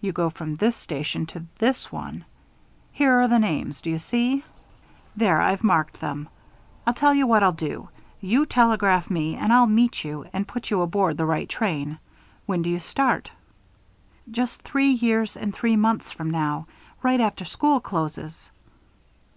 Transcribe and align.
"You 0.00 0.10
go 0.10 0.30
from 0.30 0.56
this 0.56 0.74
station 0.74 1.24
to 1.26 1.44
this 1.58 1.92
one. 1.92 2.24
Here 2.90 3.12
are 3.20 3.28
the 3.28 3.38
names, 3.38 3.80
do 3.80 3.88
you 3.88 4.00
see? 4.00 4.44
There, 5.14 5.40
I've 5.40 5.62
marked 5.62 6.00
them. 6.00 6.28
I'll 6.84 6.92
tell 6.92 7.14
you 7.14 7.24
what 7.24 7.44
I'll 7.44 7.52
do. 7.52 7.88
You 8.20 8.46
telegraph 8.46 9.08
and 9.08 9.52
I'll 9.52 9.68
meet 9.68 10.02
you 10.02 10.26
and 10.32 10.48
put 10.48 10.72
you 10.72 10.82
aboard 10.82 11.18
the 11.18 11.24
right 11.24 11.48
train. 11.48 12.00
When 12.46 12.62
do 12.62 12.68
you 12.70 12.80
start?" 12.80 13.30
"Just 14.28 14.62
three 14.62 14.90
years 14.90 15.36
and 15.36 15.54
three 15.54 15.76
months 15.76 16.10
from 16.10 16.32
now, 16.32 16.66
right 17.04 17.20
after 17.20 17.44
school 17.44 17.78
closes." 17.78 18.50